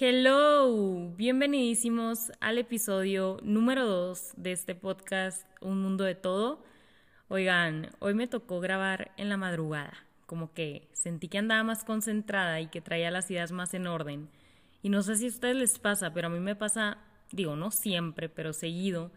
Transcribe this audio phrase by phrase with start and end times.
[0.00, 6.62] Hello, bienvenidísimos al episodio número 2 de este podcast Un Mundo de Todo.
[7.26, 9.92] Oigan, hoy me tocó grabar en la madrugada,
[10.26, 14.30] como que sentí que andaba más concentrada y que traía las ideas más en orden.
[14.82, 16.98] Y no sé si a ustedes les pasa, pero a mí me pasa,
[17.32, 19.10] digo, no siempre, pero seguido,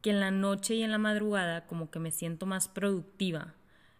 [0.00, 3.54] que en la noche y en la madrugada como que me siento más productiva.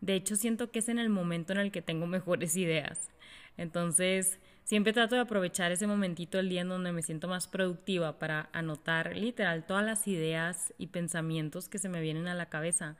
[0.00, 3.10] De hecho, siento que es en el momento en el que tengo mejores ideas.
[3.56, 4.38] Entonces,
[4.70, 8.48] Siempre trato de aprovechar ese momentito del día en donde me siento más productiva para
[8.52, 12.94] anotar literal todas las ideas y pensamientos que se me vienen a la cabeza,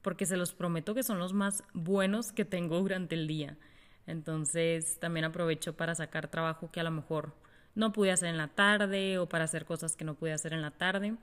[0.00, 3.58] porque se los prometo que son los más buenos que tengo durante el día.
[4.06, 7.34] Entonces también aprovecho para sacar trabajo que a lo mejor
[7.74, 10.62] no pude hacer en la tarde o para hacer cosas que no pude hacer en
[10.62, 11.16] la tarde.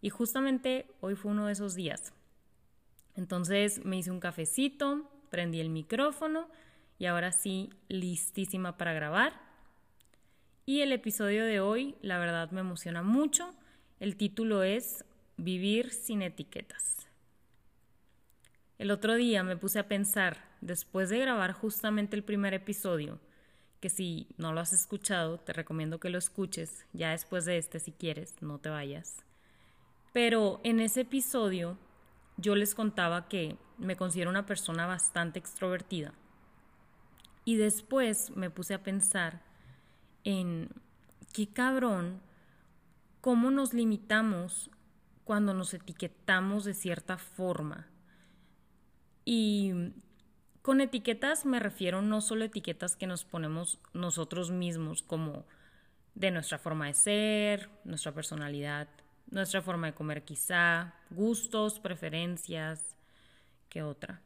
[0.00, 2.12] Y justamente hoy fue uno de esos días.
[3.16, 6.48] Entonces me hice un cafecito, prendí el micrófono
[6.98, 9.32] y ahora sí, listísima para grabar.
[10.66, 13.52] Y el episodio de hoy, la verdad, me emociona mucho.
[13.98, 15.04] El título es
[15.36, 17.08] Vivir sin etiquetas.
[18.78, 23.18] El otro día me puse a pensar, después de grabar justamente el primer episodio,
[23.80, 27.80] que si no lo has escuchado, te recomiendo que lo escuches, ya después de este
[27.80, 29.24] si quieres, no te vayas.
[30.12, 31.78] Pero en ese episodio
[32.42, 36.12] yo les contaba que me considero una persona bastante extrovertida
[37.44, 39.42] y después me puse a pensar
[40.24, 40.68] en
[41.32, 42.20] qué cabrón,
[43.20, 44.70] cómo nos limitamos
[45.24, 47.88] cuando nos etiquetamos de cierta forma.
[49.24, 49.92] Y
[50.62, 55.44] con etiquetas me refiero no solo a etiquetas que nos ponemos nosotros mismos como
[56.14, 58.88] de nuestra forma de ser, nuestra personalidad,
[59.32, 62.94] nuestra forma de comer quizá, gustos, preferencias,
[63.68, 64.22] ¿qué otra?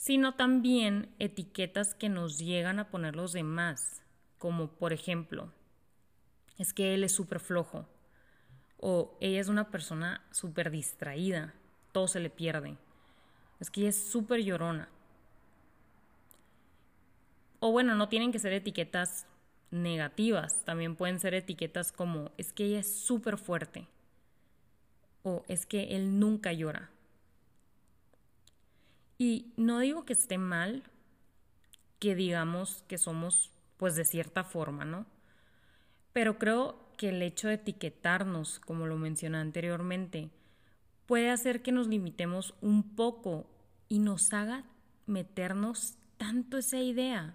[0.00, 4.00] sino también etiquetas que nos llegan a poner los demás,
[4.38, 5.52] como por ejemplo,
[6.56, 7.86] es que él es súper flojo,
[8.78, 11.52] o ella es una persona súper distraída,
[11.92, 12.78] todo se le pierde,
[13.60, 14.88] es que ella es súper llorona.
[17.58, 19.26] O bueno, no tienen que ser etiquetas
[19.70, 23.86] negativas, también pueden ser etiquetas como es que ella es súper fuerte,
[25.22, 26.90] o es que él nunca llora
[29.20, 30.82] y no digo que esté mal
[31.98, 35.04] que digamos que somos pues de cierta forma, ¿no?
[36.14, 40.30] Pero creo que el hecho de etiquetarnos, como lo mencioné anteriormente,
[41.04, 43.46] puede hacer que nos limitemos un poco
[43.90, 44.64] y nos haga
[45.06, 47.34] meternos tanto esa idea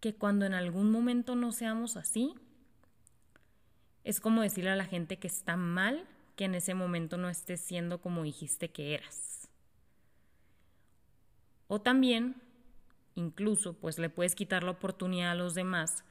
[0.00, 2.34] que cuando en algún momento no seamos así,
[4.04, 6.06] es como decirle a la gente que está mal
[6.38, 9.50] que en ese momento no estés siendo como dijiste que eras.
[11.66, 12.36] O también,
[13.16, 16.04] incluso, pues le puedes quitar la oportunidad a los demás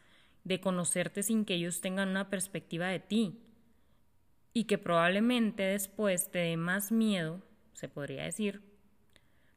[0.44, 3.40] de conocerte sin que ellos tengan una perspectiva de ti
[4.52, 8.62] y que probablemente después te dé más miedo, se podría decir,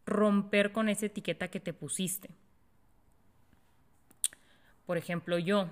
[0.06, 2.31] romper con esa etiqueta que te pusiste.
[4.87, 5.69] Por ejemplo, yo,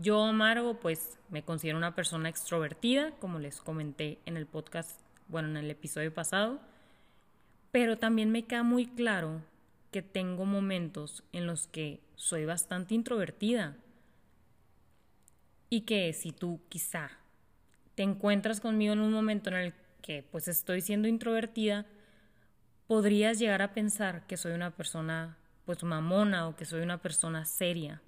[0.00, 5.48] yo, Amargo, pues me considero una persona extrovertida, como les comenté en el podcast, bueno,
[5.48, 6.60] en el episodio pasado.
[7.72, 9.42] Pero también me queda muy claro
[9.90, 13.76] que tengo momentos en los que soy bastante introvertida
[15.68, 17.10] y que si tú quizá
[17.94, 21.86] te encuentras conmigo en un momento en el que pues estoy siendo introvertida,
[22.86, 27.44] podrías llegar a pensar que soy una persona pues mamona o que soy una persona
[27.44, 28.00] seria.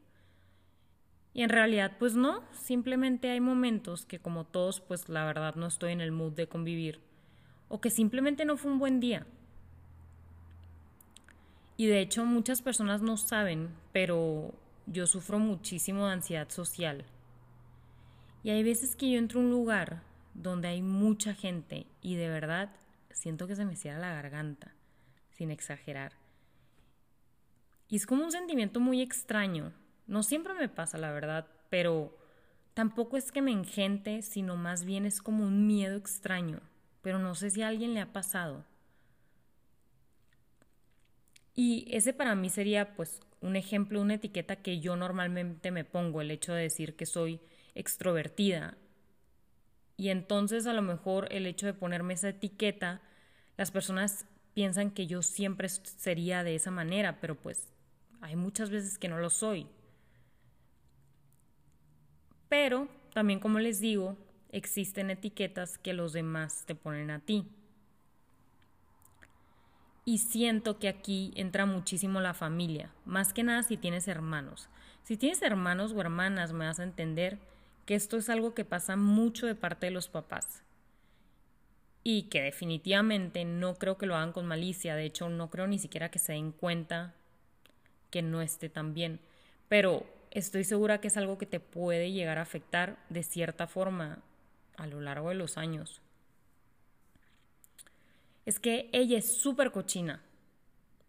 [1.33, 5.67] Y en realidad pues no, simplemente hay momentos que como todos pues la verdad no
[5.67, 7.01] estoy en el mood de convivir
[7.69, 9.27] o que simplemente no fue un buen día.
[11.77, 14.53] Y de hecho muchas personas no saben, pero
[14.87, 17.05] yo sufro muchísimo de ansiedad social.
[18.43, 20.03] Y hay veces que yo entro a un lugar
[20.35, 22.71] donde hay mucha gente y de verdad
[23.13, 24.75] siento que se me cierra la garganta,
[25.31, 26.13] sin exagerar.
[27.89, 29.73] Y es como un sentimiento muy extraño.
[30.11, 32.19] No siempre me pasa, la verdad, pero
[32.75, 36.63] tampoco es que me engente, sino más bien es como un miedo extraño.
[37.01, 38.65] Pero no sé si a alguien le ha pasado.
[41.55, 46.21] Y ese para mí sería pues un ejemplo, una etiqueta que yo normalmente me pongo,
[46.21, 47.41] el hecho de decir que soy
[47.77, 48.77] extrovertida.
[49.97, 53.01] Y entonces a lo mejor el hecho de ponerme esa etiqueta,
[53.57, 57.69] las personas piensan que yo siempre sería de esa manera, pero pues
[58.21, 59.69] hay muchas veces que no lo soy.
[62.51, 64.19] Pero también como les digo,
[64.51, 67.47] existen etiquetas que los demás te ponen a ti.
[70.05, 74.69] Y siento que aquí entra muchísimo la familia, más que nada si tienes hermanos.
[75.05, 77.39] Si tienes hermanos o hermanas, me vas a entender
[77.87, 80.63] que esto es algo que pasa mucho de parte de los papás.
[82.03, 85.79] Y que definitivamente no creo que lo hagan con malicia, de hecho no creo ni
[85.79, 87.15] siquiera que se den cuenta
[88.11, 89.21] que no esté tan bien.
[89.69, 94.23] Pero estoy segura que es algo que te puede llegar a afectar de cierta forma
[94.77, 96.01] a lo largo de los años.
[98.47, 100.23] Es que ella es súper cochina.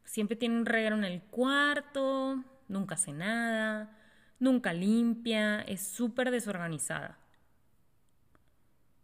[0.04, 3.98] Siempre tiene un reguero en el cuarto, nunca hace nada,
[4.40, 7.18] nunca limpia, es súper desorganizada.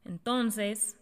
[0.04, 0.98] Entonces,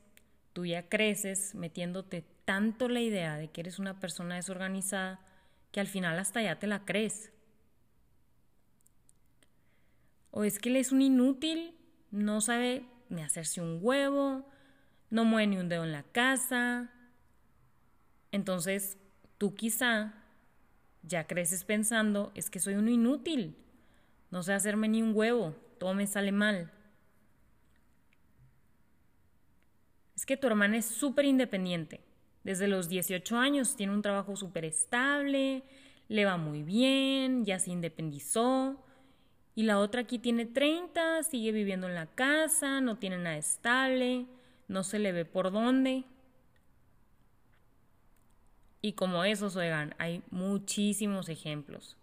[0.53, 5.19] tú ya creces metiéndote tanto la idea de que eres una persona desorganizada
[5.71, 7.31] que al final hasta ya te la crees.
[10.37, 11.73] O es que él es un inútil,
[12.11, 14.45] no sabe ni hacerse un huevo,
[15.09, 16.91] no mueve ni un dedo en la casa.
[18.33, 18.97] Entonces,
[19.37, 20.13] tú quizá
[21.03, 23.55] ya creces pensando, es que soy un inútil,
[24.29, 26.69] no sé hacerme ni un huevo, todo me sale mal.
[30.17, 32.01] Es que tu hermana es súper independiente.
[32.43, 35.63] Desde los 18 años tiene un trabajo súper estable,
[36.09, 38.84] le va muy bien, ya se independizó.
[39.55, 44.25] Y la otra aquí tiene 30, sigue viviendo en la casa, no tiene nada estable,
[44.67, 46.03] no se le ve por dónde.
[48.81, 51.95] Y como esos, oigan, hay muchísimos ejemplos.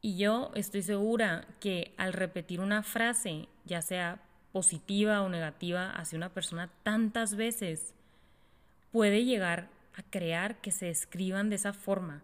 [0.00, 4.22] Y yo estoy segura que al repetir una frase, ya sea
[4.52, 7.94] positiva o negativa, hacia una persona tantas veces,
[8.92, 12.22] puede llegar a crear que se escriban de esa forma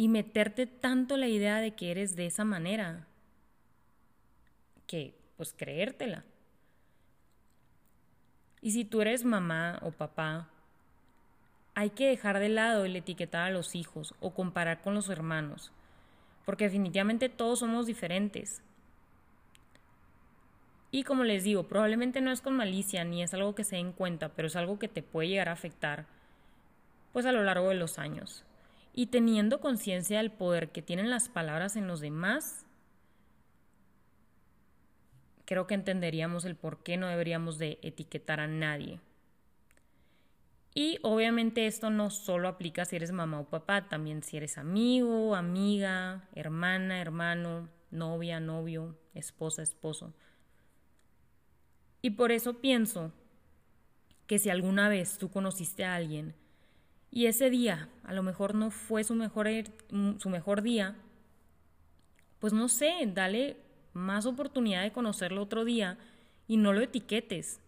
[0.00, 3.06] y meterte tanto la idea de que eres de esa manera
[4.86, 6.24] que pues creértela.
[8.62, 10.48] Y si tú eres mamá o papá,
[11.74, 15.70] hay que dejar de lado el etiquetar a los hijos o comparar con los hermanos,
[16.46, 18.62] porque definitivamente todos somos diferentes.
[20.90, 23.92] Y como les digo, probablemente no es con malicia ni es algo que se den
[23.92, 26.06] cuenta, pero es algo que te puede llegar a afectar
[27.12, 28.46] pues a lo largo de los años
[28.92, 32.64] y teniendo conciencia del poder que tienen las palabras en los demás,
[35.44, 39.00] creo que entenderíamos el por qué no deberíamos de etiquetar a nadie.
[40.74, 45.34] Y obviamente esto no solo aplica si eres mamá o papá, también si eres amigo,
[45.34, 50.14] amiga, hermana, hermano, novia, novio, esposa, esposo.
[52.02, 53.12] Y por eso pienso
[54.26, 56.34] que si alguna vez tú conociste a alguien
[57.10, 59.70] y ese día a lo mejor no fue su mejor, er,
[60.18, 60.96] su mejor día,
[62.38, 63.56] pues no sé, dale
[63.92, 65.98] más oportunidad de conocerlo otro día
[66.46, 67.60] y no lo etiquetes.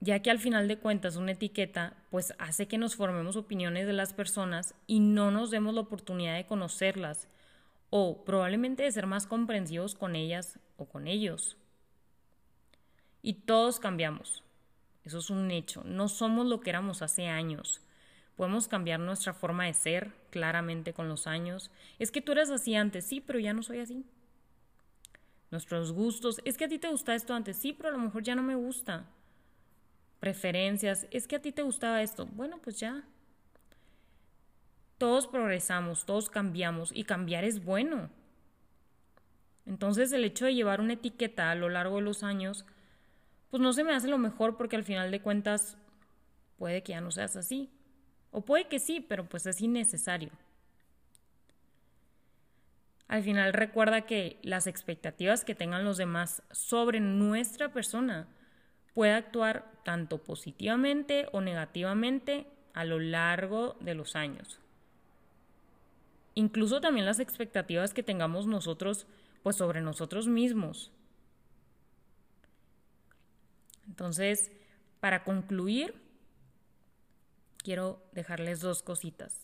[0.00, 3.94] Ya que al final de cuentas una etiqueta pues hace que nos formemos opiniones de
[3.94, 7.28] las personas y no nos demos la oportunidad de conocerlas
[7.90, 11.56] o probablemente de ser más comprensivos con ellas o con ellos.
[13.22, 14.43] Y todos cambiamos.
[15.04, 15.82] Eso es un hecho.
[15.84, 17.80] No somos lo que éramos hace años.
[18.36, 21.70] Podemos cambiar nuestra forma de ser claramente con los años.
[21.98, 24.04] Es que tú eras así antes, sí, pero ya no soy así.
[25.50, 28.24] Nuestros gustos, es que a ti te gustaba esto antes, sí, pero a lo mejor
[28.24, 29.04] ya no me gusta.
[30.18, 33.04] Preferencias, es que a ti te gustaba esto, bueno, pues ya.
[34.98, 38.10] Todos progresamos, todos cambiamos y cambiar es bueno.
[39.66, 42.64] Entonces el hecho de llevar una etiqueta a lo largo de los años
[43.54, 45.76] pues no se me hace lo mejor porque al final de cuentas
[46.58, 47.70] puede que ya no seas así.
[48.32, 50.30] O puede que sí, pero pues es innecesario.
[53.06, 58.26] Al final recuerda que las expectativas que tengan los demás sobre nuestra persona
[58.92, 64.58] puede actuar tanto positivamente o negativamente a lo largo de los años.
[66.34, 69.06] Incluso también las expectativas que tengamos nosotros
[69.44, 70.90] pues sobre nosotros mismos.
[73.86, 74.50] Entonces,
[75.00, 75.94] para concluir,
[77.58, 79.40] quiero dejarles dos cositas.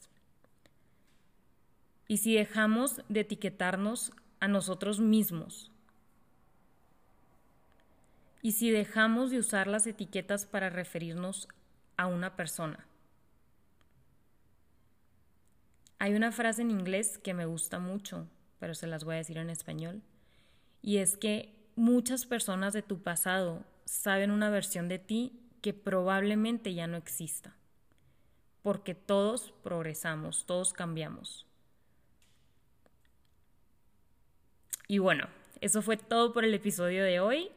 [2.09, 5.71] Y si dejamos de etiquetarnos a nosotros mismos,
[8.43, 11.47] y si dejamos de usar las etiquetas para referirnos
[11.97, 12.87] a una persona.
[15.99, 18.27] Hay una frase en inglés que me gusta mucho,
[18.59, 20.03] pero se las voy a decir en español,
[20.81, 25.33] y es que muchas personas de tu pasado saben una versión de ti
[25.63, 27.57] que probablemente ya no exista,
[28.63, 31.45] porque todos progresamos, todos cambiamos.
[34.87, 35.27] Y bueno,
[35.61, 37.51] eso fue todo por el episodio de hoy.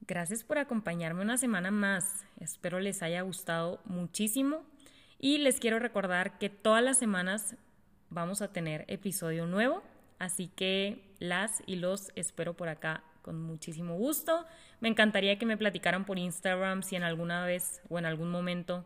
[0.00, 2.24] Gracias por acompañarme una semana más.
[2.40, 4.64] Espero les haya gustado muchísimo
[5.18, 7.54] y les quiero recordar que todas las semanas
[8.08, 9.82] vamos a tener episodio nuevo,
[10.18, 14.44] así que las y los espero por acá con muchísimo gusto.
[14.80, 18.84] Me encantaría que me platicaran por Instagram si en alguna vez o en algún momento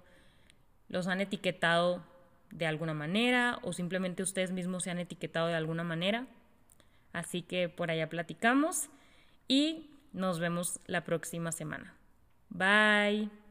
[0.88, 2.02] los han etiquetado
[2.50, 6.26] de alguna manera o simplemente ustedes mismos se han etiquetado de alguna manera.
[7.12, 8.88] Así que por allá platicamos
[9.48, 11.94] y nos vemos la próxima semana.
[12.48, 13.47] Bye.